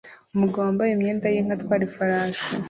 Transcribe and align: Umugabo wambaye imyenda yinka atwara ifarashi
Umugabo 0.35 0.63
wambaye 0.65 0.91
imyenda 0.93 1.25
yinka 1.33 1.53
atwara 1.57 1.83
ifarashi 1.87 2.45